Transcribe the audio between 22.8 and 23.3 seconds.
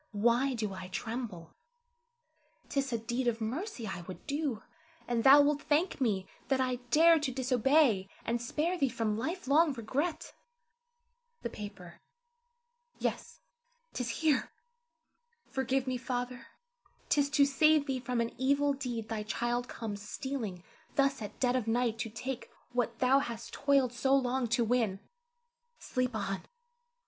thou